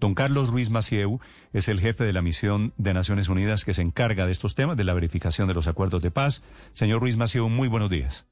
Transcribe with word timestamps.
Don 0.00 0.14
Carlos 0.14 0.50
Ruiz 0.50 0.70
Macieu 0.70 1.20
es 1.52 1.68
el 1.68 1.80
jefe 1.80 2.04
de 2.04 2.12
la 2.12 2.22
misión 2.22 2.72
de 2.76 2.94
Naciones 2.94 3.28
Unidas 3.28 3.64
que 3.64 3.74
se 3.74 3.82
encarga 3.82 4.26
de 4.26 4.32
estos 4.32 4.54
temas, 4.54 4.76
de 4.76 4.84
la 4.84 4.94
verificación 4.94 5.48
de 5.48 5.54
los 5.54 5.68
acuerdos 5.68 6.02
de 6.02 6.10
paz. 6.10 6.42
Señor 6.74 7.00
Ruiz 7.00 7.16
Macieu, 7.16 7.48
muy 7.48 7.68
buenos 7.68 7.90
días. 7.90 8.26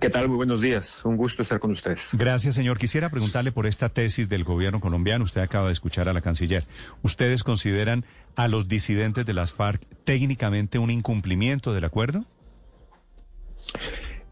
¿Qué 0.00 0.10
tal? 0.10 0.28
Muy 0.28 0.36
buenos 0.36 0.60
días. 0.60 1.02
Un 1.04 1.16
gusto 1.16 1.42
estar 1.42 1.58
con 1.58 1.70
ustedes. 1.70 2.10
Gracias, 2.12 2.54
señor. 2.54 2.76
Quisiera 2.76 3.08
preguntarle 3.08 3.50
por 3.50 3.66
esta 3.66 3.88
tesis 3.88 4.28
del 4.28 4.44
gobierno 4.44 4.78
colombiano. 4.78 5.24
Usted 5.24 5.40
acaba 5.40 5.68
de 5.68 5.72
escuchar 5.72 6.08
a 6.08 6.12
la 6.12 6.20
canciller. 6.20 6.66
¿Ustedes 7.02 7.42
consideran 7.42 8.04
a 8.34 8.48
los 8.48 8.68
disidentes 8.68 9.24
de 9.24 9.32
las 9.32 9.52
FARC 9.52 9.82
técnicamente 10.04 10.78
un 10.78 10.90
incumplimiento 10.90 11.72
del 11.72 11.84
acuerdo? 11.84 12.26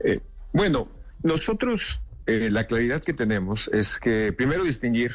Eh, 0.00 0.20
bueno, 0.52 0.88
nosotros 1.22 2.00
eh, 2.26 2.50
la 2.50 2.66
claridad 2.66 3.02
que 3.02 3.14
tenemos 3.14 3.68
es 3.68 3.98
que 3.98 4.34
primero 4.34 4.64
distinguir 4.64 5.12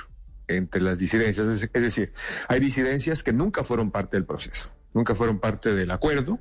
entre 0.58 0.82
las 0.82 1.00
disidencias, 1.00 1.48
es, 1.48 1.84
decir, 1.84 2.14
hay 2.48 2.60
disidencias 2.60 3.24
que 3.24 3.34
nunca 3.34 3.64
fueron 3.64 3.92
parte 3.92 4.18
del 4.18 4.26
proceso 4.26 4.72
nunca 4.94 5.14
fueron 5.14 5.40
parte 5.40 5.74
del 5.76 5.92
acuerdo 5.92 6.40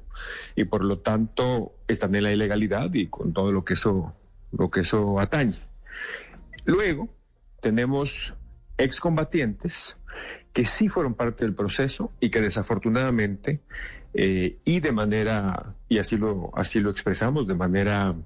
y 0.57 0.65
por 0.65 0.83
lo 0.83 1.01
tanto 1.01 1.75
están 1.87 2.15
en 2.15 2.25
la 2.25 2.33
ilegalidad 2.33 2.93
y 2.95 3.09
con 3.09 3.33
todo 3.35 3.53
lo 3.53 3.65
que 3.65 3.75
eso, 3.75 4.15
lo 4.53 4.71
que 4.71 4.81
eso 4.81 5.21
atañe. 5.21 5.55
Luego 6.65 7.09
tenemos 7.61 8.35
excombatientes 8.79 9.97
que 10.53 10.65
sí 10.65 10.89
fueron 10.89 11.15
parte 11.15 11.45
del 11.45 11.55
proceso 11.55 12.11
y 12.21 12.31
que 12.31 12.41
desafortunadamente 12.41 13.61
eh, 14.15 14.59
y 14.65 14.81
de 14.81 14.93
manera, 14.93 15.75
y 15.89 15.99
así 15.99 16.17
lo, 16.17 16.51
así 16.57 16.81
lo 16.81 16.91
expresamos, 16.91 17.47
de 17.47 17.55
manera 17.55 18.17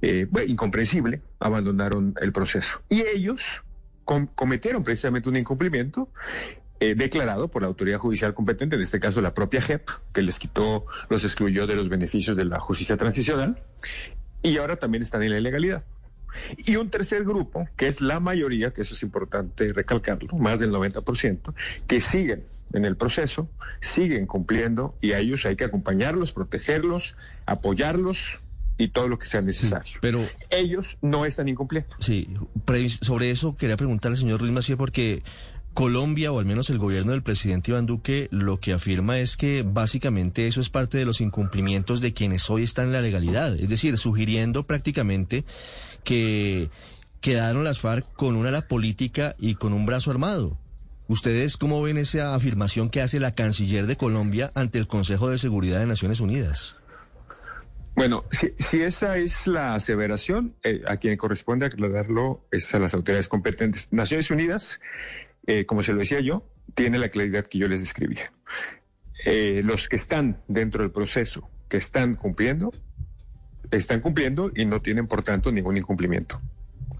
eh, 0.00 0.26
incomprensible, 0.46 1.20
abandonaron 1.40 2.14
el 2.20 2.32
proceso. 2.32 2.80
Y 2.88 3.02
ellos 3.02 3.62
com 4.06 4.26
cometieron 4.28 4.82
precisamente 4.82 5.28
un 5.28 5.36
incumplimiento 5.36 6.08
eh, 6.80 6.94
declarado 6.94 7.48
por 7.48 7.62
la 7.62 7.68
autoridad 7.68 7.98
judicial 7.98 8.32
competente, 8.32 8.76
en 8.76 8.82
este 8.82 9.00
caso 9.00 9.20
la 9.20 9.34
propia 9.34 9.60
JEP, 9.60 9.88
que 10.14 10.22
les 10.22 10.38
quitó, 10.38 10.86
los 11.10 11.24
excluyó 11.24 11.66
de 11.66 11.74
los 11.74 11.88
beneficios 11.88 12.36
de 12.36 12.46
la 12.46 12.60
justicia 12.60 12.96
transicional, 12.96 13.62
y 14.42 14.56
ahora 14.58 14.76
también 14.76 15.02
están 15.02 15.22
en 15.22 15.32
la 15.32 15.38
ilegalidad. 15.38 15.84
Y 16.58 16.76
un 16.76 16.90
tercer 16.90 17.24
grupo, 17.24 17.66
que 17.76 17.86
es 17.86 18.00
la 18.00 18.20
mayoría, 18.20 18.72
que 18.72 18.82
eso 18.82 18.94
es 18.94 19.02
importante 19.02 19.72
recalcarlo, 19.72 20.36
más 20.36 20.58
del 20.58 20.70
90%, 20.70 21.54
que 21.86 22.00
siguen 22.00 22.44
en 22.72 22.84
el 22.84 22.96
proceso, 22.96 23.48
siguen 23.80 24.26
cumpliendo 24.26 24.96
y 25.00 25.12
a 25.12 25.18
ellos 25.18 25.46
hay 25.46 25.56
que 25.56 25.64
acompañarlos, 25.64 26.32
protegerlos, 26.32 27.16
apoyarlos 27.46 28.40
y 28.78 28.88
todo 28.88 29.08
lo 29.08 29.18
que 29.18 29.26
sea 29.26 29.40
necesario. 29.40 29.92
Sí, 29.92 29.98
pero 30.00 30.26
ellos 30.50 30.98
no 31.00 31.24
están 31.24 31.48
incumpliendo. 31.48 31.96
Sí, 31.98 32.28
sobre 33.00 33.30
eso 33.30 33.56
quería 33.56 33.76
preguntarle 33.76 34.16
al 34.16 34.20
señor 34.20 34.40
Ruiz 34.40 34.52
Macié 34.52 34.76
porque 34.76 35.22
Colombia, 35.76 36.32
o 36.32 36.38
al 36.38 36.46
menos 36.46 36.70
el 36.70 36.78
gobierno 36.78 37.12
del 37.12 37.22
presidente 37.22 37.70
Iván 37.70 37.84
Duque, 37.84 38.28
lo 38.30 38.60
que 38.60 38.72
afirma 38.72 39.18
es 39.18 39.36
que 39.36 39.62
básicamente 39.62 40.46
eso 40.46 40.60
es 40.62 40.70
parte 40.70 40.96
de 40.96 41.04
los 41.04 41.20
incumplimientos 41.20 42.00
de 42.00 42.14
quienes 42.14 42.48
hoy 42.48 42.62
están 42.62 42.86
en 42.86 42.92
la 42.92 43.02
legalidad. 43.02 43.54
Es 43.58 43.68
decir, 43.68 43.98
sugiriendo 43.98 44.66
prácticamente 44.66 45.44
que 46.02 46.70
quedaron 47.20 47.64
las 47.64 47.80
FARC 47.80 48.10
con 48.14 48.36
una 48.36 48.48
ala 48.48 48.68
política 48.68 49.36
y 49.38 49.56
con 49.56 49.74
un 49.74 49.84
brazo 49.84 50.10
armado. 50.10 50.56
¿Ustedes 51.08 51.56
cómo 51.56 51.82
ven 51.82 51.98
esa 51.98 52.34
afirmación 52.34 52.88
que 52.88 53.02
hace 53.02 53.20
la 53.20 53.34
canciller 53.34 53.86
de 53.86 53.96
Colombia 53.96 54.52
ante 54.54 54.78
el 54.78 54.86
Consejo 54.86 55.28
de 55.28 55.36
Seguridad 55.36 55.78
de 55.78 55.86
Naciones 55.86 56.20
Unidas? 56.20 56.76
Bueno, 57.96 58.24
si, 58.30 58.52
si 58.58 58.82
esa 58.82 59.16
es 59.16 59.46
la 59.46 59.74
aseveración, 59.74 60.54
eh, 60.62 60.82
a 60.86 60.98
quien 60.98 61.16
corresponde 61.16 61.66
aclararlo 61.66 62.46
es 62.52 62.72
a 62.74 62.78
las 62.78 62.94
autoridades 62.94 63.28
competentes. 63.28 63.88
Naciones 63.90 64.30
Unidas 64.30 64.80
eh, 65.46 65.64
como 65.64 65.82
se 65.82 65.92
lo 65.92 66.00
decía 66.00 66.20
yo, 66.20 66.44
tiene 66.74 66.98
la 66.98 67.08
claridad 67.08 67.46
que 67.46 67.58
yo 67.58 67.68
les 67.68 67.80
describía. 67.80 68.32
Eh, 69.24 69.62
los 69.64 69.88
que 69.88 69.96
están 69.96 70.42
dentro 70.48 70.82
del 70.82 70.90
proceso, 70.90 71.48
que 71.68 71.76
están 71.76 72.16
cumpliendo, 72.16 72.72
están 73.70 74.00
cumpliendo 74.00 74.50
y 74.54 74.64
no 74.64 74.82
tienen, 74.82 75.06
por 75.06 75.22
tanto, 75.22 75.52
ningún 75.52 75.76
incumplimiento 75.76 76.40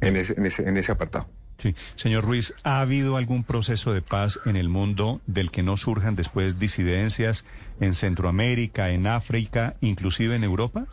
en 0.00 0.16
ese, 0.16 0.34
en 0.34 0.46
ese, 0.46 0.68
en 0.68 0.76
ese 0.76 0.92
apartado. 0.92 1.28
Sí. 1.58 1.74
Señor 1.94 2.24
Ruiz, 2.24 2.54
¿ha 2.64 2.80
habido 2.80 3.16
algún 3.16 3.42
proceso 3.42 3.92
de 3.92 4.02
paz 4.02 4.38
en 4.44 4.56
el 4.56 4.68
mundo 4.68 5.20
del 5.26 5.50
que 5.50 5.62
no 5.62 5.76
surjan 5.76 6.14
después 6.14 6.58
disidencias 6.58 7.46
en 7.80 7.94
Centroamérica, 7.94 8.90
en 8.90 9.06
África, 9.06 9.76
inclusive 9.80 10.36
en 10.36 10.44
Europa? 10.44 10.86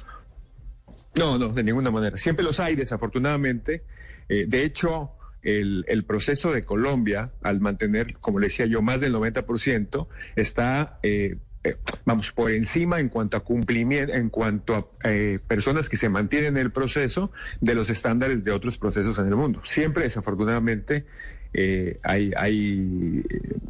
No, 1.15 1.37
no, 1.37 1.49
de 1.49 1.63
ninguna 1.63 1.91
manera. 1.91 2.17
Siempre 2.17 2.43
los 2.43 2.59
hay, 2.59 2.75
desafortunadamente. 2.75 3.83
Eh, 4.29 4.45
de 4.47 4.63
hecho, 4.63 5.11
el, 5.43 5.85
el, 5.87 6.05
proceso 6.05 6.51
de 6.51 6.63
Colombia, 6.63 7.31
al 7.43 7.59
mantener, 7.59 8.17
como 8.19 8.39
le 8.39 8.47
decía 8.47 8.65
yo, 8.65 8.81
más 8.81 9.01
del 9.01 9.13
90%, 9.13 10.07
está, 10.35 10.99
eh, 11.03 11.37
eh, 11.63 11.77
vamos, 12.05 12.31
por 12.31 12.51
encima 12.51 12.99
en 12.99 13.09
cuanto 13.09 13.37
a 13.37 13.39
cumplimiento, 13.41 14.13
en 14.13 14.29
cuanto 14.29 14.75
a 14.75 15.09
eh, 15.09 15.39
personas 15.47 15.89
que 15.89 15.97
se 15.97 16.09
mantienen 16.09 16.57
en 16.57 16.65
el 16.65 16.71
proceso 16.71 17.31
de 17.61 17.75
los 17.75 17.89
estándares 17.89 18.43
de 18.43 18.51
otros 18.51 18.77
procesos 18.77 19.17
en 19.19 19.27
el 19.27 19.35
mundo. 19.35 19.61
Siempre, 19.63 20.03
desafortunadamente, 20.03 21.05
eh, 21.55 21.95
hay, 22.03 22.31
hay, 22.35 23.23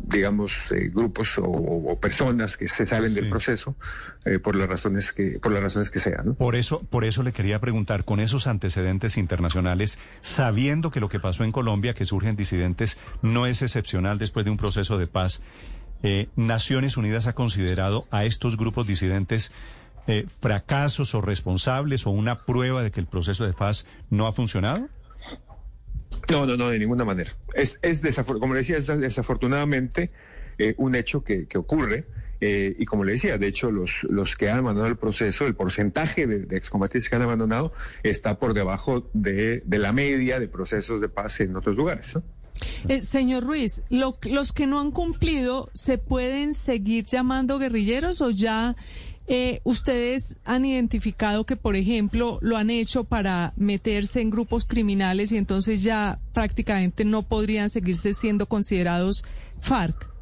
digamos, 0.08 0.72
eh, 0.72 0.90
grupos 0.94 1.38
o, 1.38 1.44
o, 1.44 2.00
personas 2.00 2.56
que 2.58 2.70
se 2.70 2.86
salen 2.86 3.14
sí. 3.14 3.20
del 3.20 3.30
proceso 3.30 3.76
eh, 4.24 4.40
por 4.40 4.56
las 4.56 4.70
razones 4.70 5.12
que, 5.12 5.40
por 5.42 5.52
las 5.52 5.62
razones 5.62 5.92
que 5.92 6.00
sean. 6.00 6.28
¿no? 6.28 6.34
Por 6.36 6.56
eso, 6.56 6.82
por 6.90 7.04
eso 7.04 7.24
le 7.24 7.34
quería 7.34 7.60
preguntar, 7.60 8.06
con 8.06 8.22
esos 8.22 8.48
antecedentes 8.48 9.18
internacionales, 9.18 10.00
sabiendo 10.22 10.92
que 10.92 11.02
lo 11.02 11.10
que 11.10 11.20
pasó 11.20 11.44
en 11.44 11.52
Colombia, 11.52 11.94
que 11.94 12.06
surgen 12.06 12.38
disidentes, 12.38 12.98
no 13.22 13.48
es 13.48 13.62
excepcional 13.62 14.18
después 14.18 14.46
de 14.46 14.52
un 14.52 14.58
proceso 14.58 14.98
de 14.98 15.08
paz, 15.08 15.42
eh, 16.04 16.28
Naciones 16.36 16.98
Unidas 16.98 17.28
ha 17.28 17.34
considerado 17.34 18.06
a 18.12 18.26
estos 18.26 18.58
grupos 18.58 18.86
disidentes 18.86 19.52
eh, 20.06 20.26
fracasos 20.42 21.16
o 21.16 21.22
responsables 21.22 22.06
o 22.06 22.12
una 22.12 22.46
prueba 22.46 22.84
de 22.84 22.92
que 22.92 23.00
el 23.00 23.08
proceso 23.08 23.46
de 23.46 23.54
paz 23.54 23.88
no 24.10 24.28
ha 24.28 24.34
funcionado? 24.34 24.90
No, 26.30 26.46
no, 26.46 26.58
no, 26.58 26.70
de 26.70 26.80
ninguna 26.80 27.06
manera. 27.06 27.32
Es, 27.54 27.80
es 27.82 28.02
como 28.26 28.54
le 28.54 28.60
decía, 28.60 28.78
es 28.78 28.88
desafortunadamente 28.88 30.12
eh, 30.58 30.76
un 30.78 30.96
hecho 30.96 31.24
que, 31.24 31.48
ocurre. 31.56 32.06
Eh, 32.42 32.76
y 32.78 32.84
como 32.84 33.06
le 33.06 33.14
decía, 33.14 33.38
de 33.38 33.48
hecho, 33.48 33.72
los, 33.72 34.04
los 34.04 34.36
que 34.36 34.50
han 34.50 34.58
abandonado 34.58 34.92
el 34.92 34.98
proceso, 34.98 35.48
el 35.48 35.56
porcentaje 35.56 36.28
de, 36.28 36.40
de 36.40 36.58
excombatientes 36.58 37.10
que 37.10 37.16
han 37.16 37.22
abandonado 37.22 37.72
está 38.04 38.38
por 38.38 38.54
debajo 38.54 39.10
de, 39.14 39.62
de, 39.66 39.78
la 39.78 39.94
media 39.94 40.42
de 40.42 40.50
procesos 40.50 41.00
de 41.00 41.08
paz 41.08 41.40
en 41.40 41.56
otros 41.56 41.78
lugares. 41.78 42.18
¿no? 42.18 42.24
Eh, 42.88 43.02
señor 43.02 43.44
Ruiz, 43.44 43.84
lo, 43.90 44.18
los 44.24 44.52
que 44.52 44.68
no 44.68 44.80
han 44.80 44.92
cumplido, 44.92 45.70
¿se 45.74 45.98
pueden 45.98 46.54
seguir 46.54 47.06
llamando 47.06 47.60
guerrilleros 47.60 48.22
o 48.22 48.30
ya 48.30 48.76
eh, 49.28 49.62
ustedes 49.64 50.36
han 50.44 50.66
identificado 50.66 51.46
que, 51.46 51.56
por 51.56 51.76
ejemplo, 51.76 52.40
lo 52.42 52.58
han 52.58 52.70
hecho 52.70 53.06
para 53.06 53.54
meterse 53.56 54.20
en 54.20 54.30
grupos 54.30 54.66
criminales 54.66 55.32
y 55.32 55.38
entonces 55.38 55.82
ya 55.82 56.20
prácticamente 56.34 57.06
no 57.06 57.24
podrían 57.24 57.70
seguirse 57.70 58.14
siendo 58.14 58.48
considerados 58.48 59.24
FARC? 59.62 60.13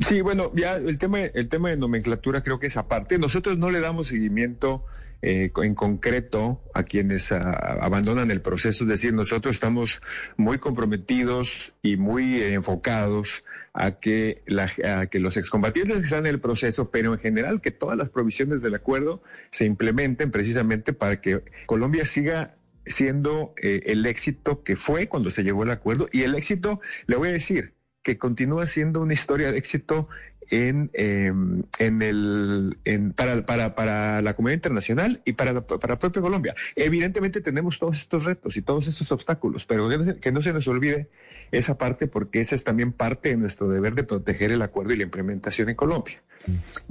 Sí, 0.00 0.20
bueno, 0.20 0.50
ya 0.54 0.76
el 0.76 0.98
tema, 0.98 1.20
el 1.20 1.48
tema 1.48 1.70
de 1.70 1.76
nomenclatura 1.76 2.42
creo 2.42 2.58
que 2.58 2.66
es 2.66 2.76
aparte. 2.76 3.18
Nosotros 3.18 3.58
no 3.58 3.70
le 3.70 3.80
damos 3.80 4.08
seguimiento 4.08 4.84
eh, 5.22 5.50
en 5.56 5.74
concreto 5.74 6.60
a 6.74 6.82
quienes 6.82 7.32
a, 7.32 7.40
abandonan 7.80 8.30
el 8.30 8.42
proceso, 8.42 8.84
es 8.84 8.88
decir, 8.88 9.14
nosotros 9.14 9.54
estamos 9.54 10.02
muy 10.36 10.58
comprometidos 10.58 11.72
y 11.82 11.96
muy 11.96 12.42
enfocados 12.42 13.44
a 13.72 13.92
que, 13.92 14.42
la, 14.46 14.70
a 14.84 15.06
que 15.06 15.18
los 15.20 15.36
excombatientes 15.36 15.96
están 15.98 16.26
en 16.26 16.34
el 16.34 16.40
proceso, 16.40 16.90
pero 16.90 17.12
en 17.12 17.18
general 17.18 17.60
que 17.60 17.70
todas 17.70 17.96
las 17.96 18.10
provisiones 18.10 18.60
del 18.62 18.74
acuerdo 18.74 19.22
se 19.50 19.64
implementen 19.64 20.30
precisamente 20.30 20.92
para 20.92 21.20
que 21.20 21.42
Colombia 21.66 22.04
siga 22.04 22.56
siendo 22.86 23.54
eh, 23.62 23.82
el 23.86 24.04
éxito 24.06 24.62
que 24.62 24.76
fue 24.76 25.08
cuando 25.08 25.30
se 25.30 25.42
llegó 25.42 25.62
el 25.62 25.70
acuerdo 25.70 26.08
y 26.12 26.22
el 26.22 26.34
éxito, 26.34 26.80
le 27.06 27.16
voy 27.16 27.28
a 27.28 27.32
decir, 27.32 27.72
que 28.04 28.18
continúa 28.18 28.66
siendo 28.66 29.00
una 29.00 29.14
historia 29.14 29.50
de 29.50 29.58
éxito 29.58 30.08
en, 30.50 30.90
em, 30.92 31.62
en 31.78 32.02
el, 32.02 32.76
en, 32.84 33.12
para, 33.14 33.46
para, 33.46 33.74
para, 33.74 34.20
la 34.20 34.34
comunidad 34.34 34.56
internacional 34.56 35.22
y 35.24 35.32
para 35.32 35.54
la, 35.54 35.62
para 35.62 35.98
propia 35.98 36.20
Colombia. 36.20 36.54
Evidentemente 36.76 37.40
tenemos 37.40 37.78
todos 37.78 37.98
estos 37.98 38.24
retos 38.24 38.56
y 38.58 38.62
todos 38.62 38.86
estos 38.86 39.10
obstáculos, 39.10 39.64
pero 39.64 39.88
que 39.88 39.98
no, 39.98 40.04
se, 40.04 40.16
que 40.20 40.32
no 40.32 40.42
se 40.42 40.52
nos 40.52 40.68
olvide 40.68 41.08
esa 41.50 41.78
parte 41.78 42.06
porque 42.06 42.40
esa 42.40 42.54
es 42.54 42.62
también 42.62 42.92
parte 42.92 43.30
de 43.30 43.36
nuestro 43.38 43.68
deber 43.70 43.94
de 43.94 44.04
proteger 44.04 44.52
el 44.52 44.60
acuerdo 44.60 44.92
y 44.92 44.98
la 44.98 45.04
implementación 45.04 45.70
en 45.70 45.76
Colombia. 45.76 46.22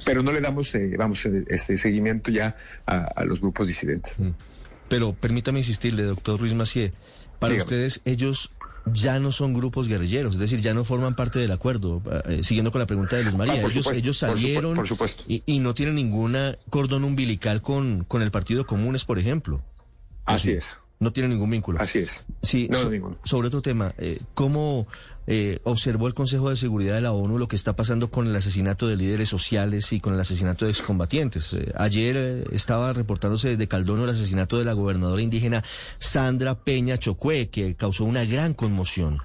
Pero 0.03 0.23
no 0.23 0.31
le 0.31 0.41
damos, 0.41 0.73
eh, 0.73 0.95
vamos, 0.97 1.23
este 1.47 1.77
seguimiento 1.77 2.31
ya 2.31 2.55
a, 2.87 3.03
a, 3.03 3.23
los 3.23 3.39
grupos 3.39 3.67
disidentes. 3.67 4.17
Pero 4.89 5.13
permítame 5.13 5.59
insistirle, 5.59 6.03
doctor 6.03 6.39
Ruiz 6.39 6.55
Macié, 6.55 6.91
para 7.39 7.53
Dígame. 7.53 7.65
ustedes 7.65 8.01
ellos 8.05 8.51
ya 8.91 9.19
no 9.19 9.31
son 9.31 9.53
grupos 9.53 9.87
guerrilleros, 9.87 10.33
es 10.33 10.39
decir, 10.39 10.59
ya 10.61 10.73
no 10.73 10.83
forman 10.83 11.15
parte 11.15 11.39
del 11.39 11.51
acuerdo. 11.51 12.01
Eh, 12.27 12.41
siguiendo 12.43 12.71
con 12.71 12.79
la 12.79 12.85
pregunta 12.87 13.15
de 13.15 13.23
Luz 13.23 13.33
María, 13.35 13.53
Ah, 13.53 13.57
ellos, 13.59 13.73
supuesto, 13.85 13.93
ellos 13.99 14.19
por 14.19 14.29
supu- 14.29 14.33
salieron 14.33 14.75
por 14.75 14.87
supuesto. 14.87 15.23
Y, 15.27 15.43
y 15.45 15.59
no 15.59 15.73
tienen 15.73 15.95
ninguna 15.95 16.55
cordón 16.69 17.03
umbilical 17.03 17.61
con, 17.61 18.03
con 18.07 18.21
el 18.21 18.31
Partido 18.31 18.65
Comunes, 18.67 19.05
por 19.05 19.19
ejemplo. 19.19 19.61
Así 20.25 20.47
sí. 20.51 20.53
es, 20.53 20.77
No 21.03 21.11
tienen 21.11 21.31
ningún 21.31 21.49
vínculo. 21.51 21.79
así 21.81 21.99
es. 21.99 22.23
Sí, 22.41 22.67
No, 22.71 22.79
so- 22.81 22.89
ninguno. 22.89 23.17
sobre 23.23 23.47
otro 23.49 23.61
tema, 23.61 23.93
eh, 23.97 24.19
¿cómo 24.33 24.87
eh, 25.27 25.59
observó 25.63 26.07
el 26.07 26.13
Consejo 26.13 26.49
de 26.49 26.55
Seguridad 26.57 26.95
de 26.95 27.01
la 27.01 27.11
ONU 27.11 27.37
lo 27.37 27.47
que 27.47 27.55
está 27.55 27.75
pasando 27.75 28.09
con 28.09 28.27
el 28.27 28.35
asesinato 28.35 28.87
de 28.87 28.95
líderes 28.95 29.29
sociales 29.29 29.91
y 29.93 29.99
con 29.99 30.13
el 30.13 30.19
asesinato 30.19 30.65
de 30.65 30.71
excombatientes? 30.71 31.53
Eh, 31.53 31.71
ayer 31.75 32.15
eh, 32.17 32.43
estaba 32.53 32.93
reportándose 32.93 33.49
desde 33.49 33.67
Caldono 33.67 34.03
el 34.05 34.09
asesinato 34.09 34.57
de 34.59 34.65
la 34.65 34.73
gobernadora 34.73 35.21
indígena 35.21 35.63
Sandra 35.99 36.55
Peña 36.55 36.97
Chocue, 36.97 37.49
que 37.49 37.75
causó 37.75 38.05
una 38.05 38.23
gran 38.25 38.53
conmoción. 38.53 39.19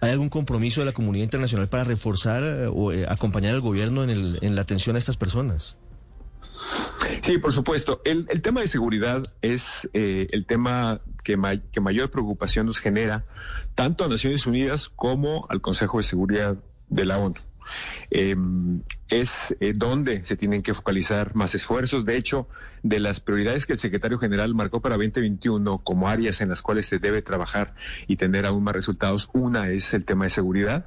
¿Hay 0.00 0.10
algún 0.10 0.30
compromiso 0.30 0.80
de 0.80 0.86
la 0.86 0.92
comunidad 0.92 1.24
internacional 1.24 1.68
para 1.68 1.84
reforzar 1.84 2.42
o 2.72 2.90
eh, 2.92 3.06
acompañar 3.08 3.54
al 3.54 3.60
gobierno 3.60 4.02
en, 4.02 4.10
el, 4.10 4.38
en 4.42 4.54
la 4.56 4.62
atención 4.62 4.96
a 4.96 4.98
estas 4.98 5.16
personas? 5.16 5.76
Sí, 7.22 7.38
por 7.38 7.52
supuesto. 7.52 8.00
El, 8.04 8.26
tema 8.42 8.60
de 8.60 8.68
seguridad 8.68 9.22
es 9.42 9.88
eh, 9.92 10.28
el 10.32 10.46
tema 10.46 11.00
que, 11.22 11.36
ma- 11.36 11.56
que 11.56 11.80
mayor 11.80 12.10
preocupación 12.10 12.66
nos 12.66 12.78
genera 12.78 13.24
tanto 13.74 14.04
a 14.04 14.08
Naciones 14.08 14.46
Unidas 14.46 14.88
como 14.88 15.46
al 15.48 15.60
Consejo 15.60 15.98
de 15.98 16.04
Seguridad 16.04 16.56
de 16.88 17.04
la 17.04 17.18
ONU. 17.18 17.36
Eh, 18.10 18.34
es 19.08 19.56
eh, 19.60 19.72
donde 19.74 20.26
se 20.26 20.36
tienen 20.36 20.62
que 20.62 20.74
focalizar 20.74 21.34
más 21.36 21.54
esfuerzos. 21.54 22.04
De 22.04 22.16
hecho, 22.16 22.48
de 22.82 22.98
las 22.98 23.20
prioridades 23.20 23.66
que 23.66 23.74
el 23.74 23.78
secretario 23.78 24.18
general 24.18 24.54
marcó 24.54 24.80
para 24.80 24.96
2021 24.96 25.78
como 25.78 26.08
áreas 26.08 26.40
en 26.40 26.48
las 26.48 26.60
cuales 26.60 26.86
se 26.86 26.98
debe 26.98 27.22
trabajar 27.22 27.74
y 28.08 28.16
tener 28.16 28.46
aún 28.46 28.64
más 28.64 28.74
resultados, 28.74 29.30
una 29.32 29.70
es 29.70 29.94
el 29.94 30.04
tema 30.04 30.24
de 30.24 30.30
seguridad. 30.30 30.86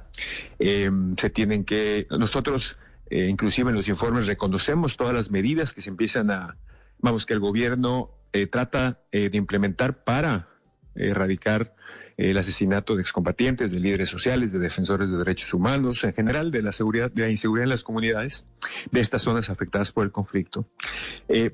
Eh, 0.58 0.90
se 1.16 1.30
tienen 1.30 1.64
que, 1.64 2.06
nosotros 2.10 2.76
eh, 3.10 3.26
inclusive 3.28 3.70
en 3.70 3.76
los 3.76 3.88
informes 3.88 4.26
reconocemos 4.26 4.96
todas 4.96 5.14
las 5.14 5.30
medidas 5.30 5.72
que 5.72 5.80
se 5.80 5.90
empiezan 5.90 6.30
a, 6.30 6.56
vamos, 6.98 7.26
que 7.26 7.34
el 7.34 7.40
gobierno 7.40 8.10
eh, 8.32 8.46
trata 8.46 9.00
eh, 9.12 9.30
de 9.30 9.38
implementar 9.38 10.04
para 10.04 10.48
erradicar 10.94 11.74
eh, 12.16 12.30
el 12.30 12.36
asesinato 12.36 12.94
de 12.94 13.00
excombatientes, 13.00 13.72
de 13.72 13.80
líderes 13.80 14.10
sociales, 14.10 14.52
de 14.52 14.58
defensores 14.58 15.10
de 15.10 15.16
derechos 15.16 15.54
humanos, 15.54 16.04
en 16.04 16.12
general 16.12 16.50
de 16.50 16.62
la 16.62 16.72
seguridad, 16.72 17.10
de 17.10 17.22
la 17.22 17.30
inseguridad 17.30 17.64
en 17.64 17.70
las 17.70 17.82
comunidades 17.82 18.44
de 18.90 19.00
estas 19.00 19.22
zonas 19.22 19.48
afectadas 19.48 19.92
por 19.92 20.04
el 20.04 20.12
conflicto. 20.12 20.68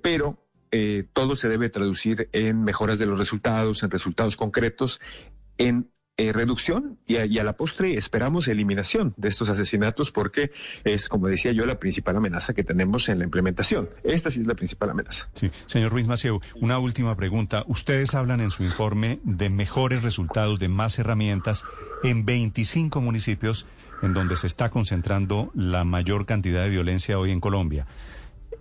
Pero 0.02 0.38
todo 1.12 1.36
se 1.36 1.50
debe 1.50 1.68
traducir 1.68 2.30
en 2.32 2.64
mejoras 2.64 2.98
de 2.98 3.04
los 3.04 3.18
resultados, 3.18 3.82
en 3.82 3.90
resultados 3.90 4.36
concretos, 4.36 5.00
en 5.58 5.90
eh, 6.18 6.32
reducción 6.32 6.98
y 7.06 7.16
a, 7.16 7.24
y 7.24 7.38
a 7.38 7.44
la 7.44 7.56
postre 7.56 7.94
esperamos 7.94 8.46
eliminación 8.46 9.14
de 9.16 9.28
estos 9.28 9.48
asesinatos 9.48 10.12
porque 10.12 10.52
es, 10.84 11.08
como 11.08 11.28
decía 11.28 11.52
yo, 11.52 11.64
la 11.64 11.78
principal 11.78 12.16
amenaza 12.16 12.52
que 12.52 12.64
tenemos 12.64 13.08
en 13.08 13.18
la 13.18 13.24
implementación. 13.24 13.88
Esta 14.04 14.30
sí 14.30 14.40
es 14.40 14.46
la 14.46 14.54
principal 14.54 14.90
amenaza. 14.90 15.30
Sí. 15.34 15.50
Señor 15.66 15.90
Ruiz 15.90 16.06
Macieu, 16.06 16.40
una 16.56 16.78
última 16.78 17.16
pregunta. 17.16 17.64
Ustedes 17.66 18.14
hablan 18.14 18.42
en 18.42 18.50
su 18.50 18.62
informe 18.62 19.20
de 19.24 19.48
mejores 19.48 20.02
resultados, 20.02 20.60
de 20.60 20.68
más 20.68 20.98
herramientas 20.98 21.64
en 22.02 22.26
25 22.26 23.00
municipios 23.00 23.66
en 24.02 24.12
donde 24.12 24.36
se 24.36 24.48
está 24.48 24.68
concentrando 24.68 25.50
la 25.54 25.84
mayor 25.84 26.26
cantidad 26.26 26.62
de 26.62 26.70
violencia 26.70 27.18
hoy 27.18 27.30
en 27.30 27.40
Colombia. 27.40 27.86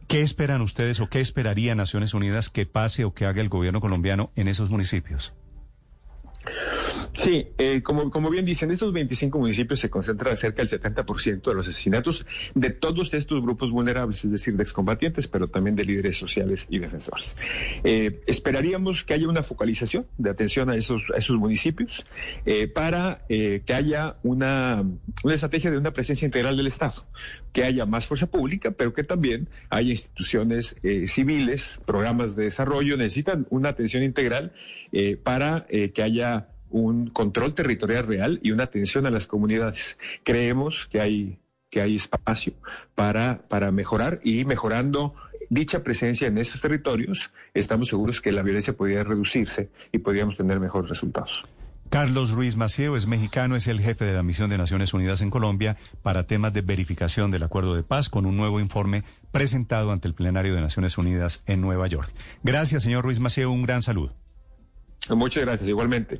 ¿Qué 0.07 0.21
esperan 0.21 0.61
ustedes 0.61 0.99
o 1.01 1.09
qué 1.09 1.19
esperaría 1.19 1.75
Naciones 1.75 2.13
Unidas 2.13 2.49
que 2.49 2.65
pase 2.65 3.03
o 3.03 3.13
que 3.13 3.25
haga 3.25 3.41
el 3.41 3.49
gobierno 3.49 3.81
colombiano 3.81 4.31
en 4.35 4.47
esos 4.47 4.69
municipios? 4.69 5.33
Sí, 7.13 7.47
eh, 7.57 7.81
como, 7.83 8.09
como 8.09 8.29
bien 8.29 8.45
dicen, 8.45 8.71
estos 8.71 8.93
25 8.93 9.37
municipios 9.37 9.79
se 9.79 9.89
concentra 9.89 10.35
cerca 10.35 10.63
del 10.63 10.69
70% 10.69 11.41
de 11.41 11.53
los 11.53 11.67
asesinatos 11.67 12.25
de 12.55 12.69
todos 12.69 13.13
estos 13.13 13.41
grupos 13.41 13.71
vulnerables, 13.71 14.23
es 14.25 14.31
decir, 14.31 14.55
de 14.55 14.63
excombatientes, 14.63 15.27
pero 15.27 15.47
también 15.47 15.75
de 15.75 15.85
líderes 15.85 16.17
sociales 16.17 16.67
y 16.69 16.79
defensores. 16.79 17.37
Eh, 17.83 18.21
esperaríamos 18.27 19.03
que 19.03 19.13
haya 19.13 19.27
una 19.27 19.43
focalización 19.43 20.07
de 20.17 20.29
atención 20.29 20.69
a 20.69 20.75
esos, 20.75 21.11
a 21.13 21.17
esos 21.17 21.37
municipios 21.37 22.05
eh, 22.45 22.67
para 22.67 23.25
eh, 23.29 23.61
que 23.65 23.73
haya 23.73 24.17
una, 24.23 24.83
una 25.23 25.33
estrategia 25.33 25.71
de 25.71 25.77
una 25.77 25.93
presencia 25.93 26.25
integral 26.25 26.57
del 26.57 26.67
Estado, 26.67 27.05
que 27.53 27.63
haya 27.63 27.85
más 27.85 28.07
fuerza 28.07 28.27
pública, 28.27 28.71
pero 28.71 28.93
que 28.93 29.03
también 29.03 29.49
haya 29.69 29.91
instituciones 29.91 30.75
eh, 30.83 31.07
civiles, 31.07 31.79
programas 31.85 32.35
de 32.35 32.45
desarrollo, 32.45 32.97
necesitan 32.97 33.47
una 33.49 33.69
atención 33.69 34.03
integral 34.03 34.53
eh, 34.91 35.17
para 35.17 35.65
que 35.67 36.03
haya 36.03 36.49
un 36.71 37.09
control 37.09 37.53
territorial 37.53 38.07
real 38.07 38.39
y 38.43 38.51
una 38.51 38.63
atención 38.63 39.05
a 39.05 39.11
las 39.11 39.27
comunidades. 39.27 39.97
Creemos 40.23 40.87
que 40.87 41.01
hay, 41.01 41.39
que 41.69 41.81
hay 41.81 41.95
espacio 41.95 42.53
para, 42.95 43.47
para 43.47 43.71
mejorar 43.71 44.19
y 44.23 44.45
mejorando 44.45 45.13
dicha 45.49 45.83
presencia 45.83 46.27
en 46.27 46.37
esos 46.37 46.61
territorios, 46.61 47.29
estamos 47.53 47.89
seguros 47.89 48.21
que 48.21 48.31
la 48.31 48.41
violencia 48.41 48.73
podría 48.73 49.03
reducirse 49.03 49.69
y 49.91 49.97
podríamos 49.97 50.37
tener 50.37 50.61
mejores 50.61 50.89
resultados. 50.89 51.43
Carlos 51.89 52.31
Ruiz 52.31 52.55
Macieo 52.55 52.95
es 52.95 53.05
mexicano, 53.05 53.57
es 53.57 53.67
el 53.67 53.81
jefe 53.81 54.05
de 54.05 54.13
la 54.13 54.23
misión 54.23 54.49
de 54.49 54.57
Naciones 54.57 54.93
Unidas 54.93 55.19
en 55.19 55.29
Colombia 55.29 55.75
para 56.01 56.25
temas 56.25 56.53
de 56.53 56.61
verificación 56.61 57.31
del 57.31 57.43
acuerdo 57.43 57.75
de 57.75 57.83
paz 57.83 58.07
con 58.07 58.25
un 58.25 58.37
nuevo 58.37 58.61
informe 58.61 59.03
presentado 59.33 59.91
ante 59.91 60.07
el 60.07 60.13
plenario 60.13 60.55
de 60.55 60.61
Naciones 60.61 60.97
Unidas 60.97 61.43
en 61.47 61.59
Nueva 61.59 61.87
York. 61.87 62.13
Gracias, 62.43 62.83
señor 62.83 63.03
Ruiz 63.03 63.19
Macieo, 63.19 63.51
un 63.51 63.63
gran 63.63 63.83
saludo. 63.83 64.13
Muchas 65.09 65.43
gracias, 65.43 65.69
igualmente. 65.69 66.19